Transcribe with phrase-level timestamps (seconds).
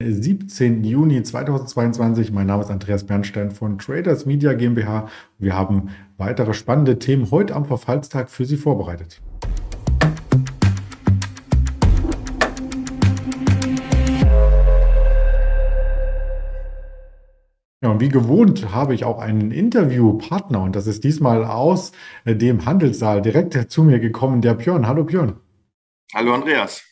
[0.00, 0.84] 17.
[0.84, 2.30] Juni 2022.
[2.30, 5.08] Mein Name ist Andreas Bernstein von Traders Media GmbH.
[5.38, 9.20] Wir haben weitere spannende Themen heute am Verfallstag für Sie vorbereitet.
[17.82, 21.90] Ja, und wie gewohnt habe ich auch einen Interviewpartner und das ist diesmal aus
[22.24, 24.86] dem Handelssaal direkt zu mir gekommen, der Björn.
[24.86, 25.40] Hallo Björn.
[26.14, 26.87] Hallo Andreas.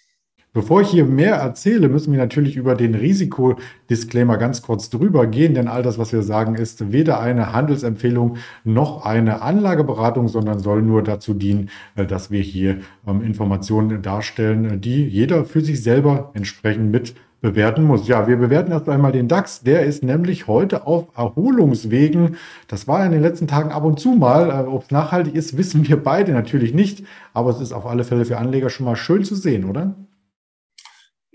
[0.57, 5.53] Bevor ich hier mehr erzähle, müssen wir natürlich über den Risikodisclaimer ganz kurz drüber gehen,
[5.53, 10.81] denn all das, was wir sagen, ist weder eine Handelsempfehlung noch eine Anlageberatung, sondern soll
[10.81, 16.31] nur dazu dienen, äh, dass wir hier ähm, Informationen darstellen, die jeder für sich selber
[16.33, 18.09] entsprechend mit bewerten muss.
[18.09, 19.61] Ja, wir bewerten erst einmal den DAX.
[19.61, 22.37] Der ist nämlich heute auf Erholungswegen.
[22.67, 24.49] Das war in den letzten Tagen ab und zu mal.
[24.49, 27.05] Äh, Ob es nachhaltig ist, wissen wir beide natürlich nicht.
[27.35, 29.95] Aber es ist auf alle Fälle für Anleger schon mal schön zu sehen, oder?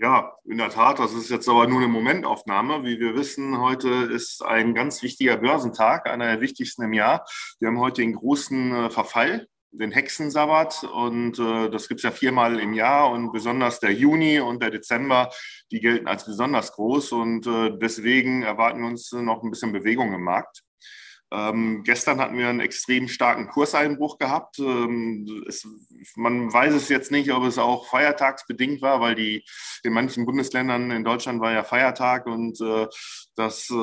[0.02, 2.82] Ja, in der Tat, das ist jetzt aber nur eine Momentaufnahme.
[2.82, 7.24] Wie wir wissen, heute ist ein ganz wichtiger Börsentag, einer der wichtigsten im Jahr.
[7.60, 12.10] Wir haben heute den großen äh, Verfall, den Hexensabbat und äh, das gibt es ja
[12.10, 15.30] viermal im Jahr und besonders der Juni und der Dezember,
[15.70, 20.12] die gelten als besonders groß und äh, deswegen erwarten wir uns noch ein bisschen Bewegung
[20.14, 20.64] im Markt.
[21.32, 24.58] Ähm, gestern hatten wir einen extrem starken Kurseinbruch gehabt.
[24.58, 25.66] Ähm, es,
[26.14, 29.44] man weiß es jetzt nicht, ob es auch feiertagsbedingt war, weil die
[29.82, 32.86] in manchen Bundesländern in Deutschland war ja Feiertag und äh,
[33.34, 33.74] das äh,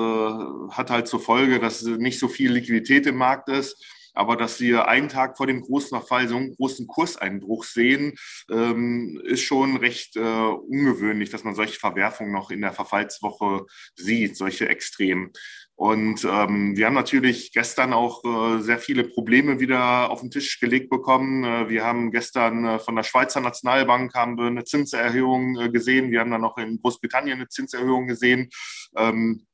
[0.72, 3.84] hat halt zur Folge, dass nicht so viel Liquidität im Markt ist.
[4.14, 8.16] Aber dass wir einen Tag vor dem großen Verfall so einen großen Kurseinbruch sehen,
[8.52, 14.36] ähm, ist schon recht äh, ungewöhnlich, dass man solche Verwerfungen noch in der Verfallswoche sieht,
[14.36, 15.32] solche Extremen.
[15.80, 20.60] Und ähm, wir haben natürlich gestern auch äh, sehr viele Probleme wieder auf den Tisch
[20.60, 21.46] gelegt bekommen.
[21.46, 26.12] Äh, wir haben gestern äh, von der Schweizer Nationalbank haben wir eine Zinserhöhung äh, gesehen.
[26.12, 28.50] Wir haben dann noch in Großbritannien eine Zinserhöhung gesehen.
[28.98, 29.49] Ähm, äh,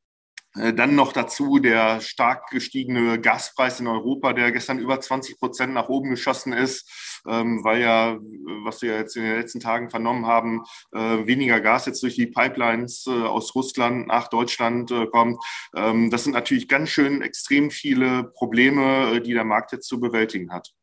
[0.56, 5.90] dann noch dazu der stark gestiegene Gaspreis in Europa, der gestern über 20 Prozent nach
[5.90, 8.18] oben geschossen ist, ähm, weil ja,
[8.64, 10.64] was wir jetzt in den letzten Tagen vernommen haben,
[10.94, 15.44] äh, weniger Gas jetzt durch die Pipelines äh, aus Russland nach Deutschland kommt.
[15.76, 20.52] Ähm, das sind natürlich ganz schön extrem viele Probleme, die der Markt jetzt zu bewältigen
[20.52, 20.74] hat.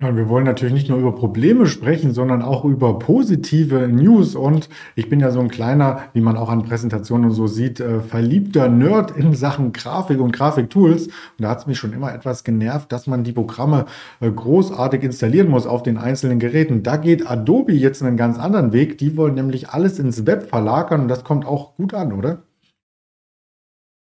[0.00, 4.36] Wir wollen natürlich nicht nur über Probleme sprechen, sondern auch über positive News.
[4.36, 7.98] Und ich bin ja so ein kleiner, wie man auch an Präsentationen so sieht, äh,
[8.00, 11.08] verliebter Nerd in Sachen Grafik und Grafiktools.
[11.08, 13.86] Und da hat es mich schon immer etwas genervt, dass man die Programme
[14.20, 16.84] äh, großartig installieren muss auf den einzelnen Geräten.
[16.84, 18.98] Da geht Adobe jetzt einen ganz anderen Weg.
[18.98, 22.38] Die wollen nämlich alles ins Web verlagern und das kommt auch gut an, oder?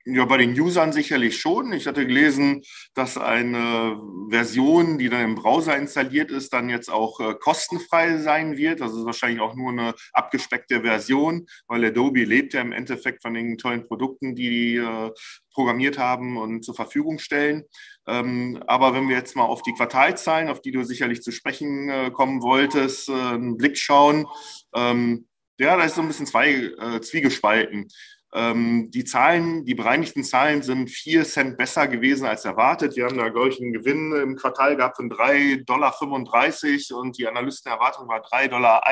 [0.04, 1.72] Ja, bei den Usern sicherlich schon.
[1.72, 2.62] Ich hatte gelesen,
[2.94, 4.00] dass eine
[4.30, 8.80] Version, die dann im Browser installiert ist, dann jetzt auch äh, kostenfrei sein wird.
[8.80, 13.34] Das ist wahrscheinlich auch nur eine abgespeckte Version, weil Adobe lebt ja im Endeffekt von
[13.34, 15.10] den tollen Produkten, die die äh,
[15.52, 17.64] programmiert haben und zur Verfügung stellen.
[18.06, 21.88] Ähm, aber wenn wir jetzt mal auf die Quartalzahlen, auf die du sicherlich zu sprechen
[21.88, 24.26] äh, kommen wolltest, äh, einen Blick schauen,
[24.74, 25.26] ähm,
[25.60, 27.88] ja, da ist so ein bisschen zwei, äh, zwiegespalten.
[28.34, 32.94] Ähm, die Zahlen, die bereinigten Zahlen sind vier Cent besser gewesen als erwartet.
[32.94, 37.26] Wir haben da, glaube ich, einen Gewinn im Quartal gehabt von 3,35 Dollar und die
[37.26, 38.82] Analystenerwartung war 3,31 Dollar.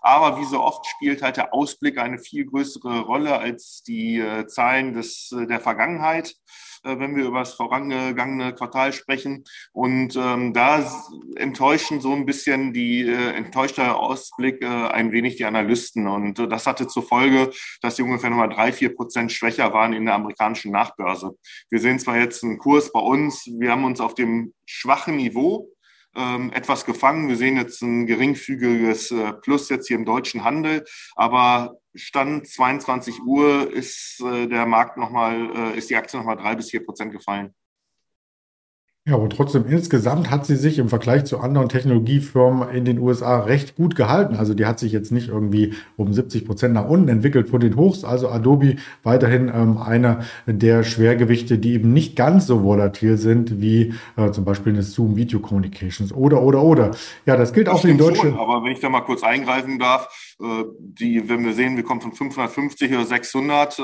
[0.00, 4.46] Aber wie so oft spielt halt der Ausblick eine viel größere Rolle als die äh,
[4.46, 6.34] Zahlen des, äh, der Vergangenheit.
[6.84, 9.44] Äh, wenn wir über das vorangegangene Quartal sprechen.
[9.72, 10.84] Und ähm, da
[11.36, 16.06] enttäuschen so ein bisschen die äh, enttäuschte Ausblick äh, ein wenig die Analysten.
[16.06, 19.92] Und äh, das hatte zur Folge, dass sie ungefähr nochmal drei, vier Prozent schwächer waren
[19.92, 21.36] in der amerikanischen Nachbörse.
[21.70, 25.68] Wir sehen zwar jetzt einen Kurs bei uns, wir haben uns auf dem schwachen Niveau
[26.16, 27.28] ähm, etwas gefangen.
[27.28, 30.84] Wir sehen jetzt ein geringfügiges äh, Plus jetzt hier im deutschen Handel,
[31.16, 36.54] aber Stand 22 Uhr ist äh, der Markt nochmal, äh, ist die Aktie nochmal drei
[36.54, 37.54] bis vier Prozent gefallen.
[39.06, 43.40] Ja, aber trotzdem insgesamt hat sie sich im Vergleich zu anderen Technologiefirmen in den USA
[43.40, 44.34] recht gut gehalten.
[44.36, 47.76] Also die hat sich jetzt nicht irgendwie um 70 Prozent nach unten entwickelt von den
[47.76, 48.02] Hochs.
[48.02, 53.92] Also Adobe weiterhin ähm, einer der Schwergewichte, die eben nicht ganz so volatil sind wie
[54.16, 56.92] äh, zum Beispiel eine Zoom Video Communications oder oder oder.
[57.26, 58.22] Ja, das gilt das auch für die deutsche.
[58.22, 61.84] Schon, aber wenn ich da mal kurz eingreifen darf, äh, die, wenn wir sehen, wir
[61.84, 63.78] kommen von 550 oder 600.
[63.80, 63.82] Äh,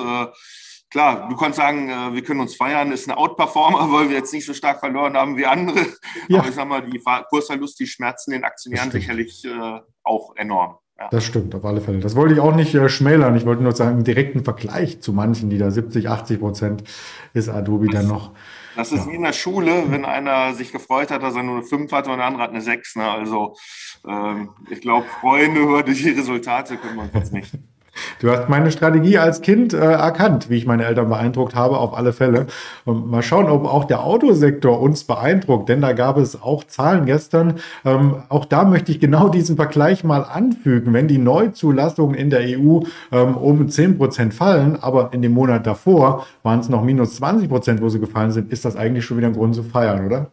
[0.90, 4.32] klar, du kannst sagen, äh, wir können uns feiern, ist ein Outperformer, weil wir jetzt
[4.32, 5.86] nicht so stark verloren haben wie andere.
[6.28, 6.40] Ja.
[6.40, 7.00] Aber ich sag mal, die
[7.30, 10.76] Kursverlust, die schmerzen den Aktionären sicherlich äh, auch enorm.
[10.98, 11.08] Ja.
[11.10, 12.00] Das stimmt, auf alle Fälle.
[12.00, 13.34] Das wollte ich auch nicht äh, schmälern.
[13.34, 16.84] Ich wollte nur sagen, im direkten Vergleich zu manchen, die da 70, 80 Prozent
[17.32, 18.32] ist Adobe das dann noch
[18.76, 19.12] Das ist ja.
[19.12, 22.10] wie in der Schule, wenn einer sich gefreut hat, dass er nur eine 5 hatte
[22.10, 22.96] und der andere hat eine 6.
[22.96, 23.10] Ne?
[23.10, 23.56] Also
[24.06, 27.50] ähm, ich glaube, Freunde über die Resultate können wir uns nicht.
[28.20, 31.96] Du hast meine Strategie als Kind äh, erkannt, wie ich meine Eltern beeindruckt habe, auf
[31.96, 32.46] alle Fälle.
[32.84, 37.06] Und mal schauen, ob auch der Autosektor uns beeindruckt, denn da gab es auch Zahlen
[37.06, 37.54] gestern.
[37.84, 40.92] Ähm, auch da möchte ich genau diesen Vergleich mal anfügen.
[40.92, 42.80] Wenn die Neuzulassungen in der EU
[43.12, 47.48] ähm, um 10 Prozent fallen, aber in dem Monat davor waren es noch minus 20
[47.48, 50.30] Prozent, wo sie gefallen sind, ist das eigentlich schon wieder ein Grund zu feiern, oder?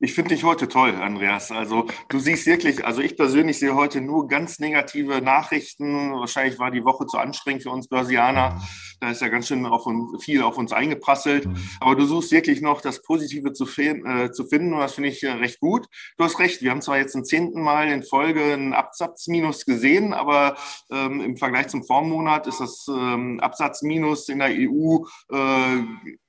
[0.00, 1.50] Ich finde dich heute toll, Andreas.
[1.50, 6.12] Also du siehst wirklich, also ich persönlich sehe heute nur ganz negative Nachrichten.
[6.12, 8.62] Wahrscheinlich war die Woche zu anstrengend für uns Börsianer.
[9.00, 11.48] Da ist ja ganz schön auf uns, viel auf uns eingeprasselt.
[11.80, 15.24] Aber du suchst wirklich noch das Positive zu, äh, zu finden und das finde ich
[15.24, 15.88] äh, recht gut.
[16.16, 20.14] Du hast recht, wir haben zwar jetzt zum zehnten Mal in Folge einen Absatzminus gesehen,
[20.14, 20.56] aber
[20.92, 24.98] ähm, im Vergleich zum Vormonat ist das ähm, Absatzminus in der EU
[25.32, 25.82] äh,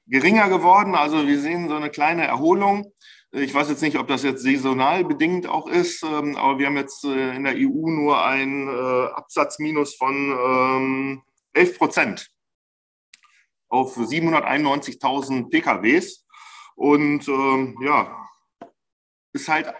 [0.08, 0.96] geringer geworden.
[0.96, 2.92] Also wir sehen so eine kleine Erholung.
[3.32, 6.78] Ich weiß jetzt nicht, ob das jetzt saisonal bedingt auch ist, ähm, aber wir haben
[6.78, 11.22] jetzt äh, in der EU nur ein äh, Absatzminus von
[11.54, 12.32] 11 ähm, Prozent
[13.70, 16.26] auf 791.000 PKWs.
[16.76, 18.28] Und ähm, ja,
[19.34, 19.74] ist halt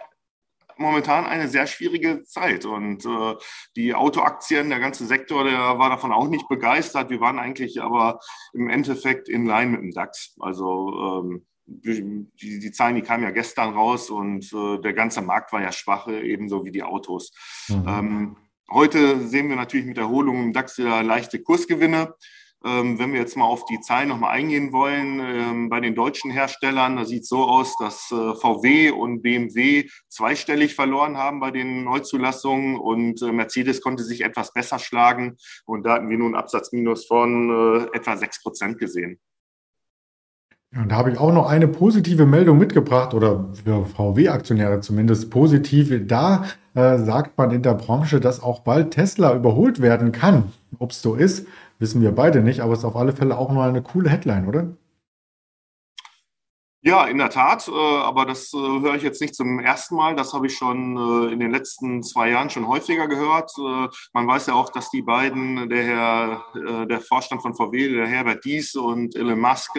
[0.76, 2.64] momentan eine sehr schwierige Zeit.
[2.64, 3.34] Und äh,
[3.74, 7.10] die Autoaktien, der ganze Sektor, der war davon auch nicht begeistert.
[7.10, 8.20] Wir waren eigentlich aber
[8.52, 10.36] im Endeffekt in Line mit dem DAX.
[10.40, 15.52] Also ähm, die, die Zahlen, die kamen ja gestern raus und äh, der ganze Markt
[15.52, 17.32] war ja schwach, ebenso wie die Autos.
[17.68, 17.84] Mhm.
[17.86, 18.36] Ähm,
[18.70, 22.14] heute sehen wir natürlich mit Erholung im DAX wieder leichte Kursgewinne.
[22.62, 26.30] Ähm, wenn wir jetzt mal auf die Zahlen nochmal eingehen wollen, ähm, bei den deutschen
[26.30, 31.50] Herstellern, da sieht es so aus, dass äh, VW und BMW zweistellig verloren haben bei
[31.50, 36.34] den Neuzulassungen und äh, Mercedes konnte sich etwas besser schlagen und da hatten wir nun
[36.34, 39.18] einen Absatzminus von äh, etwa 6 Prozent gesehen.
[40.72, 45.30] Ja, und da habe ich auch noch eine positive Meldung mitgebracht oder für VW-Aktionäre zumindest
[45.30, 45.92] positiv.
[46.06, 46.44] Da
[46.74, 50.52] äh, sagt man in der Branche, dass auch bald Tesla überholt werden kann.
[50.78, 51.46] Ob es so ist,
[51.80, 54.46] wissen wir beide nicht, aber es ist auf alle Fälle auch mal eine coole Headline,
[54.46, 54.68] oder?
[56.82, 60.16] Ja, in der Tat, äh, aber das äh, höre ich jetzt nicht zum ersten Mal.
[60.16, 63.52] Das habe ich schon äh, in den letzten zwei Jahren schon häufiger gehört.
[64.14, 68.44] Man weiß ja auch, dass die beiden, der Herr, der Vorstand von VW, der Herbert
[68.46, 69.72] Dies und Elon Musk,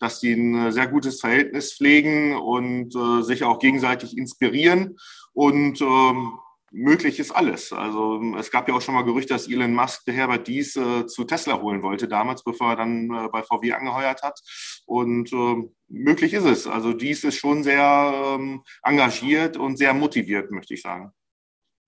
[0.00, 2.92] dass die ein sehr gutes Verhältnis pflegen und
[3.24, 4.96] sich auch gegenseitig inspirieren.
[5.32, 6.32] Und ähm,
[6.70, 7.72] möglich ist alles.
[7.72, 11.24] Also es gab ja auch schon mal Gerüchte, dass Elon Musk Herbert Dies äh, zu
[11.24, 14.40] Tesla holen wollte damals, bevor er dann äh, bei VW angeheuert hat.
[14.86, 16.66] Und äh, möglich ist es.
[16.66, 21.12] Also Dies ist schon sehr ähm, engagiert und sehr motiviert, möchte ich sagen.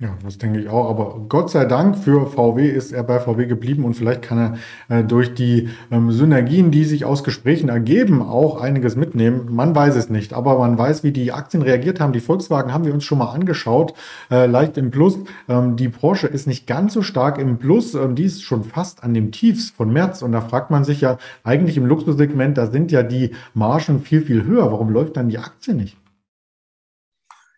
[0.02, 0.90] Ja, das denke ich auch.
[0.90, 4.56] Aber Gott sei Dank für VW ist er bei VW geblieben und vielleicht kann
[4.88, 9.46] er äh, durch die ähm, Synergien, die sich aus Gesprächen ergeben, auch einiges mitnehmen.
[9.50, 12.12] Man weiß es nicht, aber man weiß, wie die Aktien reagiert haben.
[12.12, 13.94] Die Volkswagen haben wir uns schon mal angeschaut,
[14.28, 15.20] äh, leicht im Plus.
[15.48, 17.94] Ähm, die Porsche ist nicht ganz so stark im Plus.
[17.94, 20.22] Ähm, die ist schon fast an dem Tiefs von März.
[20.22, 24.22] Und da fragt man sich ja eigentlich im Luxussegment, da sind ja die Margen viel,
[24.22, 24.72] viel höher.
[24.72, 25.96] Warum läuft dann die Aktie nicht?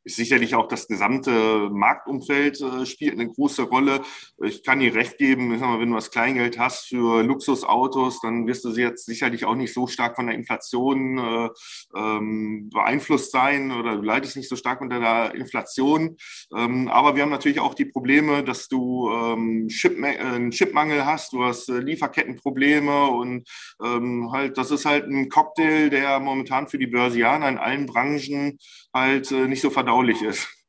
[0.05, 4.03] Ist sicherlich auch das gesamte Marktumfeld äh, spielt eine große Rolle.
[4.43, 8.65] Ich kann dir recht geben, mal, wenn du das Kleingeld hast für Luxusautos, dann wirst
[8.65, 11.49] du jetzt sicherlich auch nicht so stark von der Inflation äh,
[11.97, 16.17] ähm, beeinflusst sein oder du leidest nicht so stark unter der Inflation.
[16.55, 21.07] Ähm, aber wir haben natürlich auch die Probleme, dass du ähm, Chip, äh, einen Chipmangel
[21.07, 23.49] hast, du hast äh, Lieferkettenprobleme und
[23.83, 28.59] ähm, halt, das ist halt ein Cocktail, der momentan für die Börsianer in allen Branchen
[28.93, 30.64] halt äh, nicht so verdaulich ist.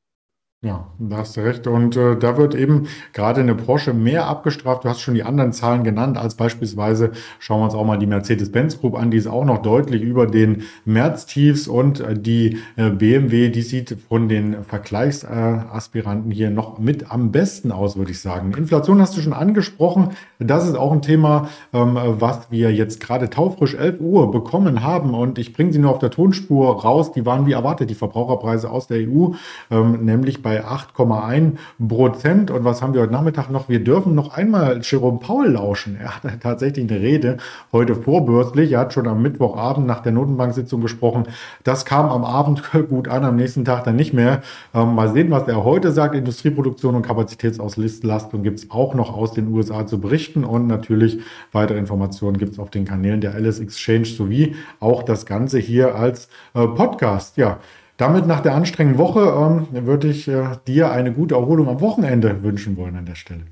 [0.65, 1.67] Ja, da hast du recht.
[1.67, 4.83] Und äh, da wird eben gerade eine Porsche mehr abgestraft.
[4.83, 8.07] Du hast schon die anderen Zahlen genannt, als beispielsweise schauen wir uns auch mal die
[8.07, 9.11] Mercedes-Benz Group an.
[9.11, 13.95] Die ist auch noch deutlich über den März-Tiefs und äh, die äh, BMW, die sieht
[14.09, 18.51] von den Vergleichsaspiranten hier noch mit am besten aus, würde ich sagen.
[18.57, 20.13] Inflation hast du schon angesprochen.
[20.39, 25.13] Das ist auch ein Thema, ähm, was wir jetzt gerade taufrisch 11 Uhr bekommen haben.
[25.13, 27.11] Und ich bringe sie nur auf der Tonspur raus.
[27.11, 29.33] Die waren wie erwartet, die Verbraucherpreise aus der EU,
[29.69, 31.53] ähm, nämlich bei 8,1
[31.87, 32.51] Prozent.
[32.51, 33.69] Und was haben wir heute Nachmittag noch?
[33.69, 35.97] Wir dürfen noch einmal Jerome Paul lauschen.
[35.99, 37.37] Er hat tatsächlich eine Rede
[37.71, 38.71] heute vorbürstlich.
[38.71, 41.25] Er hat schon am Mittwochabend nach der Notenbanksitzung gesprochen.
[41.63, 44.41] Das kam am Abend gut an, am nächsten Tag dann nicht mehr.
[44.73, 46.15] Ähm, mal sehen, was er heute sagt.
[46.15, 50.43] Industrieproduktion und Kapazitätsauslastung gibt es auch noch aus den USA zu berichten.
[50.43, 51.19] Und natürlich
[51.51, 55.95] weitere Informationen gibt es auf den Kanälen der Alice Exchange sowie auch das Ganze hier
[55.95, 57.37] als äh, Podcast.
[57.37, 57.59] Ja,
[57.97, 62.43] damit nach der anstrengenden Woche ähm, würde ich äh, dir eine gute Erholung am Wochenende
[62.43, 63.45] wünschen wollen an der Stelle.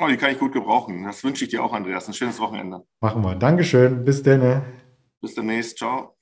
[0.00, 1.04] Oh, die kann ich gut gebrauchen.
[1.04, 2.08] Das wünsche ich dir auch, Andreas.
[2.08, 2.82] Ein schönes Wochenende.
[3.00, 3.34] Machen wir.
[3.34, 4.04] Dankeschön.
[4.04, 4.62] Bis dann.
[5.20, 5.76] Bis demnächst.
[5.76, 6.16] Ciao.